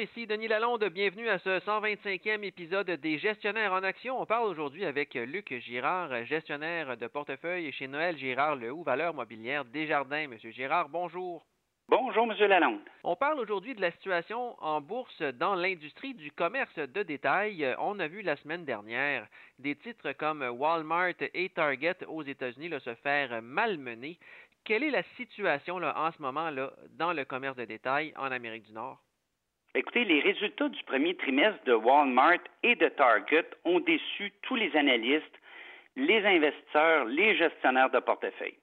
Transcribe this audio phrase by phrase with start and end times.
[0.00, 0.84] ici Denis Lalonde.
[0.84, 4.18] Bienvenue à ce 125e épisode des Gestionnaires en Action.
[4.18, 9.12] On parle aujourd'hui avec Luc Girard, gestionnaire de portefeuille chez Noël Girard, le haut valeur
[9.12, 10.26] mobilière Desjardins.
[10.26, 11.44] Monsieur Girard, bonjour.
[11.86, 12.80] Bonjour, Monsieur Lalonde.
[13.04, 17.74] On parle aujourd'hui de la situation en bourse dans l'industrie du commerce de détail.
[17.78, 19.26] On a vu la semaine dernière
[19.58, 24.18] des titres comme Walmart et Target aux États-Unis se faire malmener.
[24.64, 28.32] Quelle est la situation là, en ce moment là, dans le commerce de détail en
[28.32, 28.98] Amérique du Nord?
[29.72, 34.74] Écoutez, les résultats du premier trimestre de Walmart et de Target ont déçu tous les
[34.76, 35.40] analystes,
[35.94, 38.56] les investisseurs, les gestionnaires de portefeuille.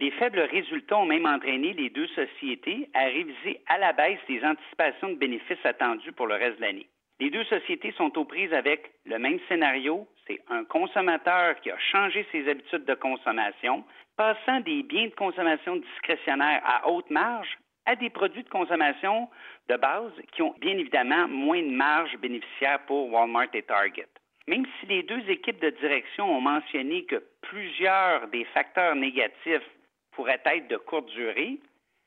[0.00, 4.42] Les faibles résultats ont même entraîné les deux sociétés à réviser à la baisse les
[4.42, 6.86] anticipations de bénéfices attendus pour le reste de l'année.
[7.20, 11.78] Les deux sociétés sont aux prises avec le même scénario, c'est un consommateur qui a
[11.78, 13.84] changé ses habitudes de consommation,
[14.16, 19.30] passant des biens de consommation discrétionnaires à haute marge à des produits de consommation
[19.70, 24.08] de base qui ont bien évidemment moins de marge bénéficiaire pour Walmart et Target.
[24.46, 29.68] Même si les deux équipes de direction ont mentionné que plusieurs des facteurs négatifs
[30.12, 31.58] pourraient être de courte durée,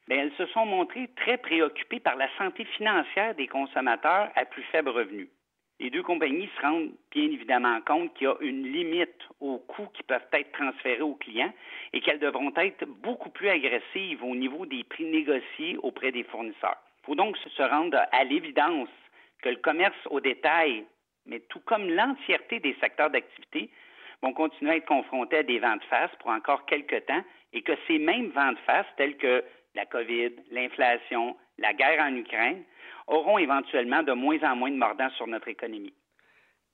[0.07, 4.63] bien, elles se sont montrées très préoccupées par la santé financière des consommateurs à plus
[4.71, 5.29] faible revenu
[5.81, 9.89] les deux compagnies se rendent bien évidemment compte qu'il y a une limite aux coûts
[9.95, 11.51] qui peuvent être transférés aux clients
[11.91, 16.77] et qu'elles devront être beaucoup plus agressives au niveau des prix négociés auprès des fournisseurs.
[17.01, 18.89] Il faut donc se rendre à l'évidence
[19.41, 20.85] que le commerce au détail,
[21.25, 23.71] mais tout comme l'entièreté des secteurs d'activité,
[24.21, 27.73] vont continuer à être confrontés à des ventes face pour encore quelques temps et que
[27.87, 29.43] ces mêmes ventes face, telles que
[29.73, 32.63] la COVID, l'inflation, la guerre en Ukraine,
[33.07, 35.93] auront éventuellement de moins en moins de mordants sur notre économie.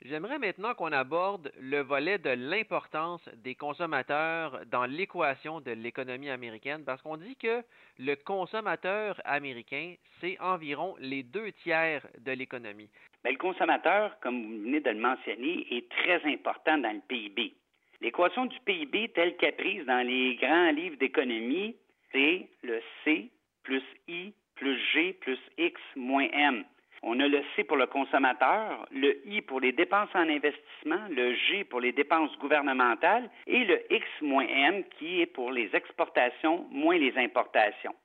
[0.05, 6.83] J'aimerais maintenant qu'on aborde le volet de l'importance des consommateurs dans l'équation de l'économie américaine,
[6.85, 7.63] parce qu'on dit que
[7.97, 12.89] le consommateur américain, c'est environ les deux tiers de l'économie.
[13.23, 17.53] Ben, le consommateur, comme vous venez de le mentionner, est très important dans le PIB.
[17.99, 21.75] L'équation du PIB telle qu'elle prise dans les grands livres d'économie,
[22.11, 23.31] c'est le C
[23.63, 26.65] plus I plus G plus X moins M.
[27.03, 31.33] On a le C pour le consommateur, le I pour les dépenses en investissement, le
[31.33, 36.65] G pour les dépenses gouvernementales et le X moins M qui est pour les exportations
[36.71, 37.95] moins les importations.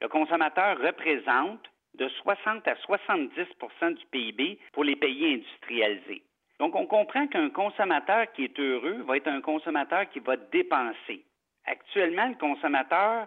[0.00, 6.22] Le consommateur représente de 60 à 70% du PIB pour les pays industrialisés.
[6.58, 11.24] Donc, on comprend qu'un consommateur qui est heureux va être un consommateur qui va dépenser.
[11.66, 13.26] Actuellement, le consommateur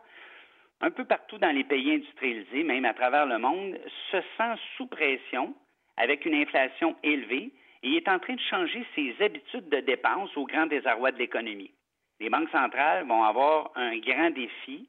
[0.85, 3.75] un peu partout dans les pays industrialisés, même à travers le monde,
[4.11, 5.55] se sent sous pression
[5.97, 7.51] avec une inflation élevée
[7.81, 11.71] et est en train de changer ses habitudes de dépenses au grand désarroi de l'économie.
[12.19, 14.87] Les banques centrales vont avoir un grand défi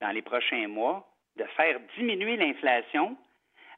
[0.00, 1.06] dans les prochains mois
[1.36, 3.14] de faire diminuer l'inflation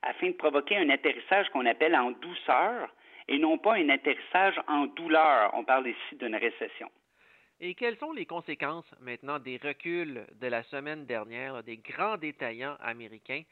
[0.03, 2.95] afin de provoquer un atterrissage qu'on appelle en douceur
[3.27, 5.51] et non pas un atterrissage en douleur.
[5.55, 6.89] On parle ici d'une récession.
[7.59, 12.77] Et quelles sont les conséquences maintenant des reculs de la semaine dernière des grands détaillants
[12.83, 13.43] américains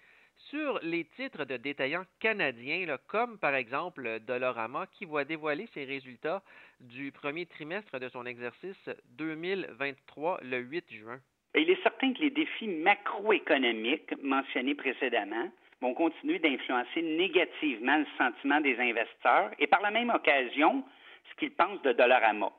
[0.50, 6.43] sur les titres de détaillants canadiens, comme par exemple Dolorama, qui voit dévoiler ses résultats
[6.81, 11.20] du premier trimestre de son exercice 2023 le 8 juin?
[11.54, 15.50] Il est certain que les défis macroéconomiques mentionnés précédemment
[15.81, 20.84] vont continuer d'influencer négativement le sentiment des investisseurs et par la même occasion
[21.31, 22.53] ce qu'ils pensent de Dolorama.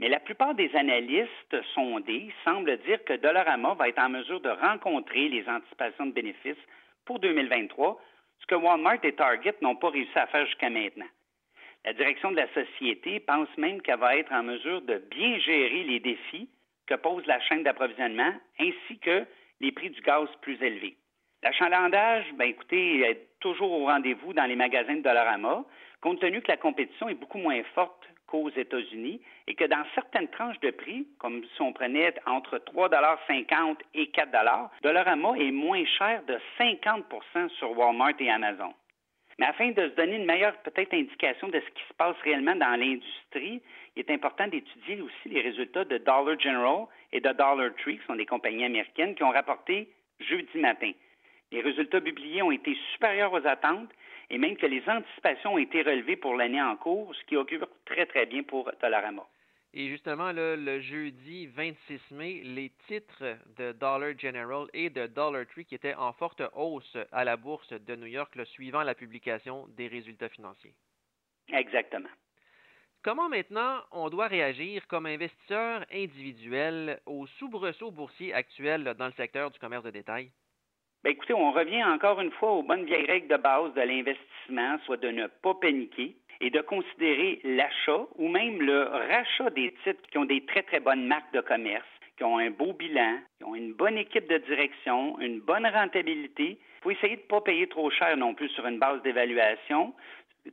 [0.00, 4.48] Mais la plupart des analystes sondés semblent dire que Dollarama va être en mesure de
[4.48, 6.56] rencontrer les anticipations de bénéfices
[7.04, 8.00] pour 2023,
[8.38, 11.08] ce que Walmart et Target n'ont pas réussi à faire jusqu'à maintenant.
[11.84, 15.82] La direction de la société pense même qu'elle va être en mesure de bien gérer
[15.82, 16.48] les défis
[16.86, 19.26] que pose la chaîne d'approvisionnement ainsi que
[19.60, 20.96] les prix du gaz plus élevés.
[21.42, 25.62] L'achalandage, ben écoutez, est toujours au rendez-vous dans les magasins de Dollarama,
[26.00, 30.28] compte tenu que la compétition est beaucoup moins forte qu'aux États-Unis et que dans certaines
[30.28, 34.30] tranches de prix, comme si on prenait entre 3,50 et 4
[34.82, 38.72] Dollarama est moins cher de 50% sur Walmart et Amazon.
[39.38, 42.54] Mais afin de se donner une meilleure peut-être indication de ce qui se passe réellement
[42.56, 43.62] dans l'industrie,
[43.96, 48.06] il est important d'étudier aussi les résultats de Dollar General et de Dollar Tree, qui
[48.06, 49.88] sont des compagnies américaines qui ont rapporté
[50.20, 50.92] jeudi matin.
[51.52, 53.90] Les résultats publiés ont été supérieurs aux attentes
[54.30, 57.68] et même que les anticipations ont été relevées pour l'année en cours, ce qui augure
[57.84, 59.26] très, très bien pour Dollarama.
[59.72, 65.64] Et justement, le jeudi 26 mai, les titres de Dollar General et de Dollar Tree
[65.64, 69.86] qui étaient en forte hausse à la bourse de New York, suivant la publication des
[69.86, 70.74] résultats financiers.
[71.52, 72.08] Exactement.
[73.02, 79.50] Comment maintenant on doit réagir comme investisseur individuel aux soubresauts boursiers actuels dans le secteur
[79.50, 80.30] du commerce de détail?
[81.02, 84.76] Bien, écoutez, on revient encore une fois aux bonnes vieilles règles de base de l'investissement,
[84.84, 90.02] soit de ne pas paniquer et de considérer l'achat ou même le rachat des titres
[90.10, 91.88] qui ont des très, très bonnes marques de commerce,
[92.18, 96.58] qui ont un beau bilan, qui ont une bonne équipe de direction, une bonne rentabilité.
[96.58, 99.94] Il faut essayer de ne pas payer trop cher non plus sur une base d'évaluation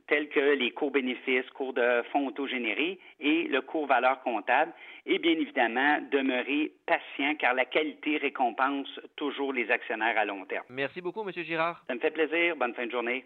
[0.06, 4.72] tels que les cours bénéfices, cours de fonds autogénérés et le cours valeur comptable,
[5.08, 10.64] et bien évidemment demeurer patient car la qualité récompense toujours les actionnaires à long terme.
[10.68, 11.32] Merci beaucoup, M.
[11.32, 11.82] Girard.
[11.88, 12.54] Ça me fait plaisir.
[12.56, 13.16] Bonne fin de journée.